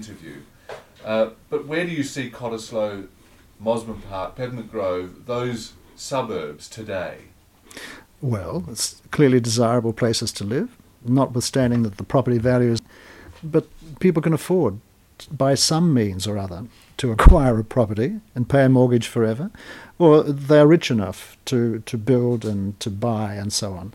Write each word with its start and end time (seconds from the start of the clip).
interview. 0.00 0.36
Uh, 1.04 1.30
but 1.50 1.66
where 1.66 1.84
do 1.84 1.92
you 1.92 2.02
see 2.02 2.30
Cottesloe, 2.30 3.08
Mosman 3.62 4.00
Park, 4.08 4.36
Peppermint 4.36 4.70
Grove, 4.70 5.26
those 5.26 5.74
suburbs 5.94 6.68
today? 6.68 7.16
Well, 8.22 8.64
it's 8.68 9.00
clearly 9.10 9.40
desirable 9.40 9.92
places 9.92 10.32
to 10.32 10.44
live, 10.44 10.76
notwithstanding 11.04 11.82
that 11.82 11.96
the 11.96 12.04
property 12.04 12.38
values, 12.38 12.80
but 13.42 13.66
people 14.00 14.22
can 14.22 14.32
afford 14.32 14.78
by 15.30 15.54
some 15.54 15.92
means 15.92 16.26
or 16.26 16.38
other 16.38 16.66
to 16.96 17.12
acquire 17.16 17.58
a 17.58 17.64
property 17.64 18.20
and 18.34 18.48
pay 18.48 18.64
a 18.64 18.68
mortgage 18.68 19.06
forever, 19.06 19.50
or 19.98 20.22
they're 20.22 20.66
rich 20.66 20.90
enough 20.90 21.36
to, 21.46 21.80
to 21.80 21.98
build 21.98 22.44
and 22.44 22.78
to 22.80 22.90
buy 22.90 23.34
and 23.34 23.52
so 23.52 23.72
on. 23.74 23.92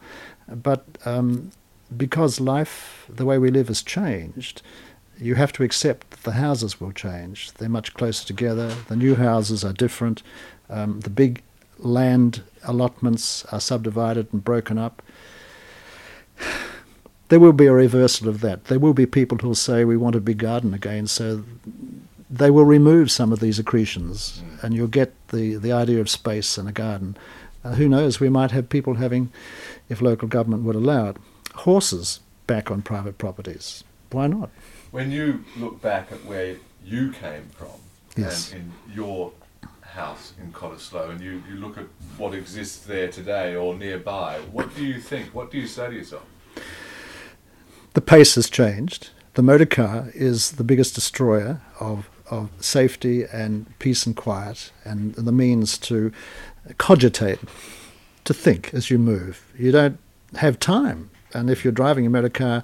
But 0.48 0.86
um, 1.06 1.52
because 1.96 2.40
life, 2.40 3.06
the 3.10 3.26
way 3.26 3.38
we 3.38 3.50
live, 3.50 3.68
has 3.68 3.82
changed, 3.82 4.62
you 5.20 5.36
have 5.36 5.54
to 5.54 5.64
accept 5.64 6.10
that 6.12 6.24
the 6.24 6.34
houses 6.34 6.80
will 6.80 6.92
change. 6.92 7.52
They're 7.54 7.70
much 7.70 7.94
closer 7.94 8.26
together. 8.26 8.70
The 8.88 8.96
new 8.96 9.16
houses 9.16 9.64
are 9.64 9.74
different. 9.74 10.22
Um, 10.70 11.02
the 11.02 11.10
big 11.10 11.42
land 11.78 12.44
allotments 12.64 13.46
are 13.46 13.60
subdivided 13.60 14.28
and 14.32 14.44
broken 14.44 14.78
up. 14.78 15.02
There 17.30 17.40
will 17.40 17.54
be 17.54 17.66
a 17.66 17.74
reversal 17.74 18.30
of 18.30 18.42
that. 18.42 18.66
There 18.66 18.78
will 18.78 18.94
be 18.94 19.08
people 19.08 19.40
who 19.40 19.48
will 19.48 19.56
say 19.56 19.84
we 19.84 19.98
want 19.98 20.16
a 20.16 20.20
big 20.20 20.38
garden 20.38 20.76
again, 20.76 21.08
so 21.08 21.44
they 22.30 22.52
will 22.52 22.66
remove 22.66 23.10
some 23.10 23.34
of 23.34 23.40
these 23.40 23.60
accretions, 23.60 24.44
and 24.62 24.76
you'll 24.76 24.88
get 24.88 25.12
the, 25.30 25.56
the 25.56 25.72
idea 25.72 26.00
of 26.00 26.08
space 26.08 26.56
and 26.56 26.70
a 26.70 26.72
garden. 26.72 27.18
Uh, 27.64 27.74
who 27.74 27.90
knows? 27.90 28.20
We 28.20 28.30
might 28.30 28.52
have 28.52 28.70
people 28.70 28.94
having, 28.94 29.32
if 29.90 30.04
local 30.04 30.28
government 30.28 30.66
would 30.66 30.76
allow 30.76 31.10
it, 31.10 31.18
horses 31.56 32.20
back 32.46 32.70
on 32.70 32.84
private 32.84 33.18
properties. 33.18 33.84
Why 34.12 34.28
not? 34.28 34.50
When 34.92 35.12
you 35.12 35.44
look 35.58 35.82
back 35.82 36.12
at 36.12 36.24
where 36.26 36.56
you 36.84 37.12
came 37.12 37.50
from 37.56 37.68
Yes. 38.16 38.52
and 38.54 38.72
in 38.88 38.96
your 38.96 39.32
house 39.82 40.34
in 40.42 40.52
Cottesloe 40.52 41.10
and 41.10 41.22
you, 41.22 41.42
you 41.50 41.56
look 41.56 41.78
at 41.78 41.86
what 42.18 42.34
exists 42.34 42.86
there 42.86 43.08
today 43.10 43.56
or 43.56 43.76
nearby, 43.76 44.40
what 44.52 44.74
do 44.76 44.86
you 44.86 45.00
think? 45.02 45.34
What 45.34 45.52
do 45.52 45.58
you 45.58 45.68
say 45.68 45.88
to 45.90 45.94
yourself? 45.96 46.26
The 47.94 48.02
pace 48.02 48.36
has 48.36 48.50
changed. 48.50 49.10
The 49.36 49.42
motor 49.42 49.66
car 49.66 50.10
is 50.14 50.54
the 50.54 50.64
biggest 50.64 50.96
destroyer 50.96 51.62
of, 51.80 52.10
of 52.30 52.50
safety 52.60 53.24
and 53.32 53.78
peace 53.80 54.06
and 54.06 54.16
quiet 54.16 54.72
and 54.84 55.14
the 55.16 55.32
means 55.32 55.78
to 55.80 56.12
cogitate, 56.78 57.40
to 58.26 58.34
think 58.34 58.74
as 58.74 58.90
you 58.90 58.98
move. 58.98 59.52
You 59.58 59.72
don't 59.72 60.00
have 60.36 60.60
time. 60.60 61.10
And 61.34 61.50
if 61.50 61.64
you're 61.66 61.74
driving 61.74 62.06
a 62.06 62.10
motor 62.10 62.30
car, 62.30 62.64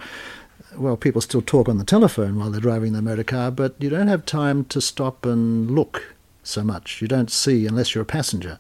well, 0.78 0.98
people 0.98 1.22
still 1.22 1.42
talk 1.42 1.68
on 1.68 1.78
the 1.78 1.84
telephone 1.84 2.38
while 2.38 2.50
they're 2.50 2.62
driving 2.62 2.94
their 2.94 3.02
motor 3.02 3.24
car, 3.24 3.52
but 3.52 3.76
you 3.80 3.90
don't 3.90 4.08
have 4.08 4.26
time 4.26 4.66
to 4.66 4.82
stop 4.82 5.26
and 5.26 5.72
look 5.72 6.16
so 6.44 6.64
much. 6.64 7.02
You 7.02 7.08
don't 7.08 7.32
see 7.32 7.68
unless 7.68 7.94
you're 7.94 8.04
a 8.04 8.06
passenger. 8.06 8.58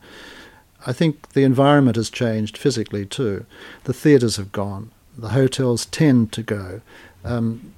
I 0.85 0.93
think 0.93 1.29
the 1.29 1.43
environment 1.43 1.95
has 1.95 2.09
changed 2.09 2.57
physically 2.57 3.05
too. 3.05 3.45
The 3.83 3.93
theatres 3.93 4.37
have 4.37 4.51
gone. 4.51 4.91
The 5.17 5.29
hotels 5.29 5.85
tend 5.85 6.31
to 6.33 6.43
go. 6.43 6.81
Um, 7.23 7.73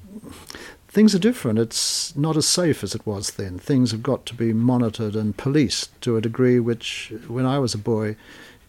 things 0.88 1.14
are 1.14 1.20
different. 1.20 1.59
It's 1.59 2.16
not 2.16 2.38
as 2.38 2.47
safe 2.47 2.84
as 2.84 2.95
it 2.95 3.06
was 3.06 3.31
then. 3.31 3.59
Things 3.59 3.92
have 3.92 4.03
got 4.03 4.25
to 4.28 4.36
be 4.36 4.53
monitored 4.53 5.16
and 5.16 5.36
policed 5.36 6.00
to 6.02 6.16
a 6.16 6.22
degree 6.22 6.59
which, 6.59 7.12
when 7.28 7.45
I 7.45 7.59
was 7.59 7.73
a 7.73 7.80
boy 7.80 8.16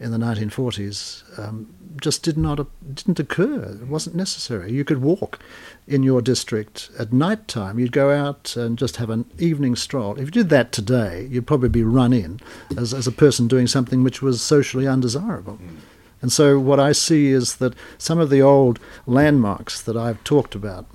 in 0.04 0.10
the 0.10 0.18
1940s, 0.18 1.38
um, 1.38 1.74
just 2.00 2.22
did 2.22 2.36
not 2.36 2.58
didn't 2.94 3.18
occur. 3.18 3.78
It 3.80 3.88
wasn't 3.88 4.16
necessary. 4.16 4.70
You 4.70 4.84
could 4.84 5.00
walk 5.00 5.38
in 5.88 6.02
your 6.02 6.20
district 6.20 6.90
at 6.98 7.12
night 7.12 7.48
time. 7.48 7.78
You'd 7.78 7.92
go 7.92 8.10
out 8.10 8.54
and 8.54 8.76
just 8.78 8.96
have 8.96 9.08
an 9.08 9.24
evening 9.38 9.76
stroll. 9.76 10.18
If 10.18 10.26
you 10.26 10.30
did 10.30 10.50
that 10.50 10.72
today, 10.72 11.26
you'd 11.30 11.46
probably 11.46 11.70
be 11.70 11.82
run 11.82 12.12
in 12.12 12.40
as, 12.76 12.92
as 12.92 13.06
a 13.06 13.12
person 13.12 13.48
doing 13.48 13.66
something 13.66 14.04
which 14.04 14.20
was 14.20 14.42
socially 14.42 14.86
undesirable. 14.86 15.58
And 16.20 16.30
so 16.32 16.58
what 16.58 16.80
I 16.80 16.92
see 16.92 17.28
is 17.28 17.56
that 17.56 17.74
some 17.96 18.18
of 18.18 18.28
the 18.28 18.42
old 18.42 18.78
landmarks 19.06 19.80
that 19.82 19.96
I've 19.96 20.22
talked 20.24 20.54
about 20.54 20.86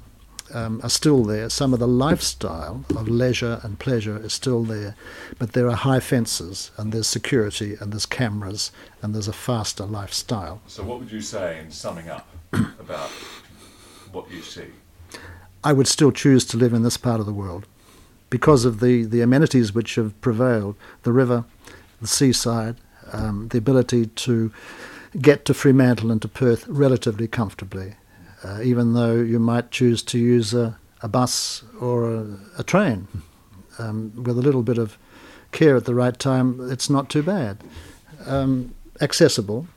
um, 0.53 0.79
are 0.83 0.89
still 0.89 1.23
there. 1.23 1.49
Some 1.49 1.73
of 1.73 1.79
the 1.79 1.87
lifestyle 1.87 2.83
of 2.95 3.07
leisure 3.07 3.59
and 3.63 3.79
pleasure 3.79 4.17
is 4.17 4.33
still 4.33 4.63
there, 4.63 4.95
but 5.37 5.53
there 5.53 5.67
are 5.67 5.75
high 5.75 5.99
fences 5.99 6.71
and 6.77 6.91
there's 6.91 7.07
security 7.07 7.75
and 7.79 7.91
there's 7.91 8.05
cameras 8.05 8.71
and 9.01 9.13
there's 9.13 9.27
a 9.27 9.33
faster 9.33 9.85
lifestyle. 9.85 10.61
So, 10.67 10.83
what 10.83 10.99
would 10.99 11.11
you 11.11 11.21
say 11.21 11.59
in 11.59 11.71
summing 11.71 12.09
up 12.09 12.27
about 12.53 13.09
what 14.11 14.29
you 14.31 14.41
see? 14.41 14.65
I 15.63 15.73
would 15.73 15.87
still 15.87 16.11
choose 16.11 16.45
to 16.45 16.57
live 16.57 16.73
in 16.73 16.83
this 16.83 16.97
part 16.97 17.19
of 17.19 17.25
the 17.25 17.33
world 17.33 17.65
because 18.29 18.65
of 18.65 18.79
the, 18.79 19.03
the 19.03 19.21
amenities 19.21 19.73
which 19.73 19.95
have 19.95 20.19
prevailed 20.21 20.75
the 21.03 21.11
river, 21.11 21.45
the 21.99 22.07
seaside, 22.07 22.75
um, 23.11 23.47
the 23.49 23.57
ability 23.57 24.05
to 24.05 24.51
get 25.19 25.45
to 25.45 25.53
Fremantle 25.53 26.11
and 26.11 26.21
to 26.21 26.27
Perth 26.27 26.67
relatively 26.67 27.27
comfortably, 27.27 27.95
uh, 28.43 28.61
even 28.61 28.93
though 28.93 29.15
you 29.15 29.39
might 29.39 29.71
choose 29.71 30.01
to 30.03 30.17
use 30.17 30.53
a, 30.53 30.77
a 31.01 31.07
bus 31.07 31.63
or 31.79 32.11
a, 32.11 32.37
a 32.57 32.63
train. 32.63 33.07
Um, 33.77 34.11
with 34.23 34.37
a 34.37 34.41
little 34.41 34.63
bit 34.63 34.77
of 34.77 34.97
care 35.51 35.77
at 35.77 35.85
the 35.85 35.95
right 35.95 36.17
time, 36.17 36.69
it's 36.69 36.89
not 36.89 37.09
too 37.09 37.23
bad. 37.23 37.63
Um, 38.25 38.75
accessible, 39.01 39.67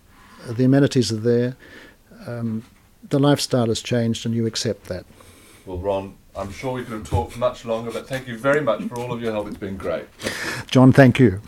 the 0.48 0.64
amenities 0.64 1.12
are 1.12 1.16
there, 1.16 1.56
um, 2.26 2.64
the 3.08 3.18
lifestyle 3.18 3.66
has 3.66 3.80
changed, 3.80 4.26
and 4.26 4.34
you 4.34 4.46
accept 4.46 4.86
that. 4.86 5.04
Well, 5.66 5.78
Ron, 5.78 6.14
I'm 6.34 6.50
sure 6.50 6.72
we 6.72 6.82
could 6.82 6.94
have 6.94 7.08
talked 7.08 7.36
much 7.36 7.64
longer, 7.64 7.90
but 7.90 8.08
thank 8.08 8.26
you 8.26 8.38
very 8.38 8.60
much 8.60 8.82
for 8.84 8.98
all 8.98 9.12
of 9.12 9.20
your 9.20 9.32
help. 9.32 9.46
It's 9.48 9.56
been 9.56 9.76
great. 9.76 10.06
John, 10.66 10.92
thank 10.92 11.18
you. 11.18 11.40